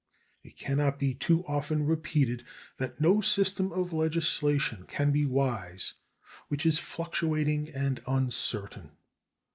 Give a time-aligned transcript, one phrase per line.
[0.41, 2.43] It can not be too often repeated
[2.77, 5.93] that no system of legislation can be wise
[6.47, 8.93] which is fluctuating and uncertain.